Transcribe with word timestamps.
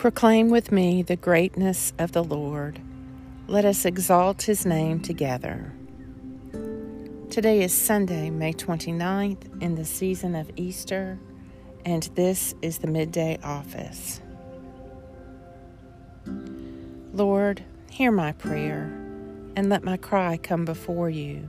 Proclaim 0.00 0.48
with 0.48 0.72
me 0.72 1.02
the 1.02 1.14
greatness 1.14 1.92
of 1.98 2.12
the 2.12 2.24
Lord. 2.24 2.80
Let 3.48 3.66
us 3.66 3.84
exalt 3.84 4.40
his 4.40 4.64
name 4.64 5.00
together. 5.00 5.74
Today 7.28 7.62
is 7.62 7.74
Sunday, 7.74 8.30
May 8.30 8.54
29th, 8.54 9.62
in 9.62 9.74
the 9.74 9.84
season 9.84 10.34
of 10.34 10.50
Easter, 10.56 11.18
and 11.84 12.04
this 12.14 12.54
is 12.62 12.78
the 12.78 12.86
midday 12.86 13.38
office. 13.44 14.22
Lord, 17.12 17.62
hear 17.90 18.10
my 18.10 18.32
prayer, 18.32 18.84
and 19.54 19.68
let 19.68 19.84
my 19.84 19.98
cry 19.98 20.38
come 20.38 20.64
before 20.64 21.10
you. 21.10 21.46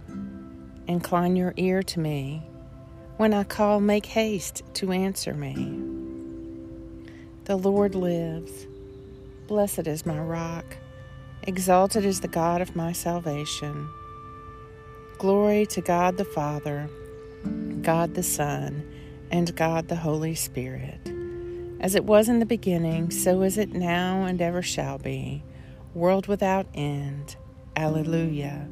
Incline 0.88 1.38
your 1.38 1.54
ear 1.56 1.82
to 1.84 2.02
me. 2.02 2.46
When 3.16 3.34
I 3.34 3.46
call, 3.46 3.80
make 3.80 4.08
haste 4.08 4.62
to 4.74 4.92
answer 4.92 5.34
me. 5.34 5.91
The 7.52 7.58
Lord 7.58 7.96
lives. 7.96 8.66
Blessed 9.48 9.86
is 9.86 10.06
my 10.06 10.18
rock. 10.18 10.78
Exalted 11.44 12.06
is 12.06 12.22
the 12.22 12.30
God 12.30 12.62
of 12.62 12.78
my 12.78 12.94
salvation. 12.94 13.90
Glory 15.18 15.66
to 15.66 15.82
God 15.82 16.16
the 16.16 16.24
Father, 16.24 16.90
God 17.82 18.16
the 18.16 18.24
Son, 18.24 18.90
and 19.32 19.54
God 19.54 19.90
the 19.90 19.98
Holy 19.98 20.34
Spirit. 20.34 21.12
As 21.82 21.94
it 21.94 22.06
was 22.06 22.30
in 22.30 22.40
the 22.40 22.46
beginning, 22.46 23.12
so 23.12 23.42
is 23.42 23.58
it 23.58 23.74
now 23.74 24.24
and 24.24 24.42
ever 24.42 24.62
shall 24.62 24.98
be, 24.98 25.44
world 25.94 26.28
without 26.28 26.68
end. 26.74 27.36
Alleluia. 27.76 28.66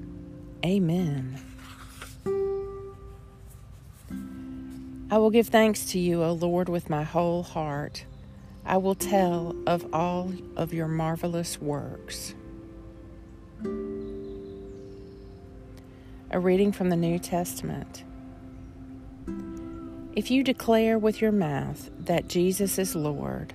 Amen. 0.66 1.38
I 5.12 5.18
will 5.18 5.32
give 5.32 5.50
thanks 5.50 5.84
to 5.88 6.00
you, 6.00 6.24
O 6.24 6.32
Lord, 6.32 6.70
with 6.70 6.90
my 6.90 7.04
whole 7.04 7.44
heart. 7.44 8.06
I 8.66 8.78
will 8.78 8.96
tell 8.96 9.56
of 9.66 9.94
all 9.94 10.32
of 10.56 10.74
your 10.74 10.88
marvelous 10.88 11.60
works. 11.60 12.36
A 16.32 16.40
reading 16.40 16.72
from 16.72 16.90
the 16.90 16.96
New 16.96 17.20
Testament. 17.20 18.04
If 20.14 20.30
you 20.30 20.44
declare 20.44 21.00
with 21.00 21.22
your 21.22 21.32
mouth 21.32 21.90
that 22.00 22.28
Jesus 22.28 22.78
is 22.78 22.96
Lord, 22.96 23.54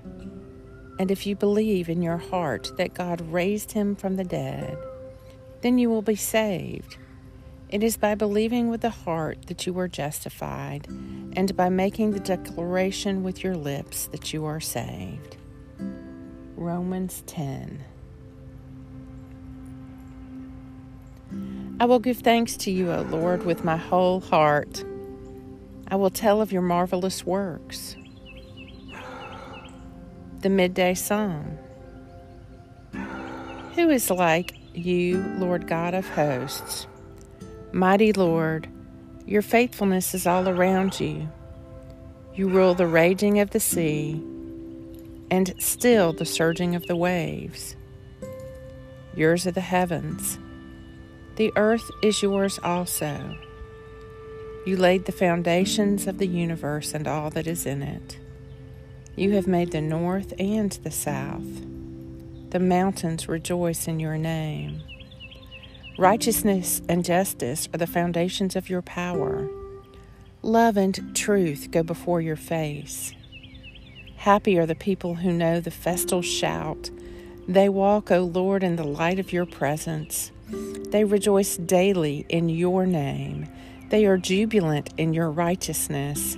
and 0.98 1.10
if 1.10 1.26
you 1.26 1.36
believe 1.36 1.88
in 1.88 2.02
your 2.02 2.16
heart 2.16 2.72
that 2.76 2.94
God 2.94 3.20
raised 3.20 3.72
him 3.72 3.94
from 3.96 4.16
the 4.16 4.24
dead, 4.24 4.78
then 5.60 5.78
you 5.78 5.90
will 5.90 6.02
be 6.02 6.16
saved. 6.16 6.96
It 7.74 7.82
is 7.82 7.96
by 7.96 8.14
believing 8.14 8.70
with 8.70 8.82
the 8.82 8.90
heart 8.90 9.48
that 9.48 9.66
you 9.66 9.76
are 9.80 9.88
justified, 9.88 10.86
and 10.86 11.56
by 11.56 11.70
making 11.70 12.12
the 12.12 12.20
declaration 12.20 13.24
with 13.24 13.42
your 13.42 13.56
lips 13.56 14.06
that 14.12 14.32
you 14.32 14.44
are 14.44 14.60
saved. 14.60 15.36
Romans 16.54 17.24
10. 17.26 17.82
I 21.80 21.84
will 21.86 21.98
give 21.98 22.18
thanks 22.18 22.56
to 22.58 22.70
you, 22.70 22.92
O 22.92 23.00
Lord, 23.02 23.44
with 23.44 23.64
my 23.64 23.76
whole 23.76 24.20
heart. 24.20 24.84
I 25.88 25.96
will 25.96 26.10
tell 26.10 26.40
of 26.40 26.52
your 26.52 26.62
marvelous 26.62 27.26
works. 27.26 27.96
The 30.42 30.48
Midday 30.48 30.94
Psalm. 30.94 31.58
Who 33.74 33.90
is 33.90 34.08
like 34.10 34.54
you, 34.74 35.24
Lord 35.38 35.66
God 35.66 35.94
of 35.94 36.08
hosts? 36.10 36.86
Mighty 37.74 38.12
Lord, 38.12 38.68
your 39.26 39.42
faithfulness 39.42 40.14
is 40.14 40.28
all 40.28 40.48
around 40.48 41.00
you. 41.00 41.28
You 42.32 42.48
rule 42.48 42.76
the 42.76 42.86
raging 42.86 43.40
of 43.40 43.50
the 43.50 43.58
sea 43.58 44.12
and 45.28 45.52
still 45.58 46.12
the 46.12 46.24
surging 46.24 46.76
of 46.76 46.86
the 46.86 46.94
waves. 46.94 47.74
Yours 49.16 49.44
are 49.48 49.50
the 49.50 49.60
heavens. 49.60 50.38
The 51.34 51.52
earth 51.56 51.90
is 52.00 52.22
yours 52.22 52.60
also. 52.62 53.36
You 54.64 54.76
laid 54.76 55.06
the 55.06 55.10
foundations 55.10 56.06
of 56.06 56.18
the 56.18 56.28
universe 56.28 56.94
and 56.94 57.08
all 57.08 57.28
that 57.30 57.48
is 57.48 57.66
in 57.66 57.82
it. 57.82 58.20
You 59.16 59.32
have 59.32 59.48
made 59.48 59.72
the 59.72 59.80
north 59.80 60.32
and 60.38 60.70
the 60.70 60.92
south. 60.92 61.66
The 62.50 62.60
mountains 62.60 63.26
rejoice 63.28 63.88
in 63.88 63.98
your 63.98 64.16
name. 64.16 64.80
Righteousness 65.96 66.82
and 66.88 67.04
justice 67.04 67.68
are 67.72 67.78
the 67.78 67.86
foundations 67.86 68.56
of 68.56 68.68
your 68.68 68.82
power. 68.82 69.48
Love 70.42 70.76
and 70.76 71.14
truth 71.14 71.68
go 71.70 71.84
before 71.84 72.20
your 72.20 72.34
face. 72.34 73.12
Happy 74.16 74.58
are 74.58 74.66
the 74.66 74.74
people 74.74 75.14
who 75.14 75.30
know 75.30 75.60
the 75.60 75.70
festal 75.70 76.20
shout. 76.20 76.90
They 77.46 77.68
walk, 77.68 78.10
O 78.10 78.22
Lord, 78.22 78.64
in 78.64 78.74
the 78.74 78.82
light 78.82 79.20
of 79.20 79.32
your 79.32 79.46
presence. 79.46 80.32
They 80.88 81.04
rejoice 81.04 81.58
daily 81.58 82.26
in 82.28 82.48
your 82.48 82.86
name. 82.86 83.46
They 83.90 84.04
are 84.06 84.18
jubilant 84.18 84.92
in 84.96 85.14
your 85.14 85.30
righteousness. 85.30 86.36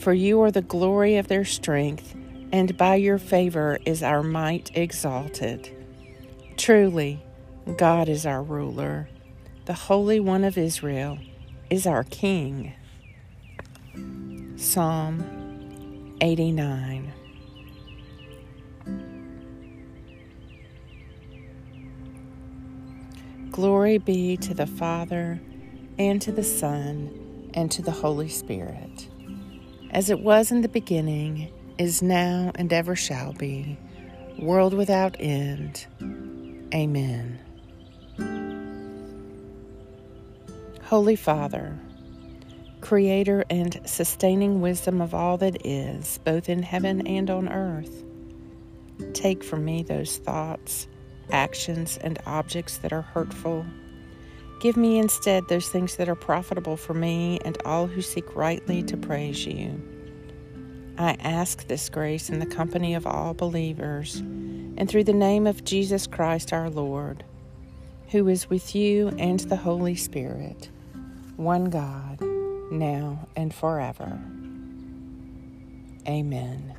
For 0.00 0.12
you 0.12 0.42
are 0.42 0.50
the 0.50 0.62
glory 0.62 1.16
of 1.16 1.28
their 1.28 1.44
strength, 1.44 2.16
and 2.50 2.76
by 2.76 2.96
your 2.96 3.18
favor 3.18 3.78
is 3.84 4.02
our 4.02 4.24
might 4.24 4.76
exalted. 4.76 5.70
Truly, 6.56 7.22
God 7.76 8.08
is 8.08 8.24
our 8.24 8.42
ruler. 8.42 9.08
The 9.66 9.74
Holy 9.74 10.20
One 10.20 10.42
of 10.42 10.56
Israel 10.56 11.18
is 11.68 11.86
our 11.86 12.02
King. 12.02 12.72
Psalm 14.56 16.16
89. 16.20 17.12
Glory 23.50 23.98
be 23.98 24.36
to 24.38 24.54
the 24.54 24.66
Father, 24.66 25.40
and 25.98 26.22
to 26.22 26.32
the 26.32 26.44
Son, 26.44 27.50
and 27.54 27.70
to 27.72 27.82
the 27.82 27.90
Holy 27.90 28.28
Spirit, 28.28 29.08
as 29.90 30.10
it 30.10 30.20
was 30.20 30.50
in 30.50 30.62
the 30.62 30.68
beginning, 30.68 31.52
is 31.76 32.00
now, 32.00 32.50
and 32.54 32.72
ever 32.72 32.96
shall 32.96 33.32
be, 33.34 33.76
world 34.38 34.72
without 34.74 35.16
end. 35.18 35.86
Amen. 36.72 37.40
Holy 40.88 41.16
Father, 41.16 41.78
Creator 42.80 43.44
and 43.50 43.78
sustaining 43.84 44.62
wisdom 44.62 45.02
of 45.02 45.12
all 45.12 45.36
that 45.36 45.66
is, 45.66 46.18
both 46.24 46.48
in 46.48 46.62
heaven 46.62 47.06
and 47.06 47.28
on 47.28 47.46
earth, 47.46 48.04
take 49.12 49.44
from 49.44 49.66
me 49.66 49.82
those 49.82 50.16
thoughts, 50.16 50.88
actions, 51.30 51.98
and 51.98 52.18
objects 52.24 52.78
that 52.78 52.94
are 52.94 53.02
hurtful. 53.02 53.66
Give 54.62 54.78
me 54.78 54.98
instead 54.98 55.46
those 55.46 55.68
things 55.68 55.96
that 55.96 56.08
are 56.08 56.14
profitable 56.14 56.78
for 56.78 56.94
me 56.94 57.38
and 57.44 57.58
all 57.66 57.86
who 57.86 58.00
seek 58.00 58.34
rightly 58.34 58.82
to 58.84 58.96
praise 58.96 59.44
you. 59.44 59.78
I 60.96 61.18
ask 61.20 61.66
this 61.66 61.90
grace 61.90 62.30
in 62.30 62.38
the 62.38 62.46
company 62.46 62.94
of 62.94 63.06
all 63.06 63.34
believers 63.34 64.20
and 64.20 64.88
through 64.88 65.04
the 65.04 65.12
name 65.12 65.46
of 65.46 65.64
Jesus 65.64 66.06
Christ 66.06 66.54
our 66.54 66.70
Lord, 66.70 67.24
who 68.08 68.26
is 68.28 68.48
with 68.48 68.74
you 68.74 69.08
and 69.18 69.40
the 69.40 69.56
Holy 69.56 69.94
Spirit 69.94 70.70
one 71.38 71.70
God, 71.70 72.20
now 72.72 73.28
and 73.36 73.54
forever. 73.54 74.20
Amen. 76.08 76.74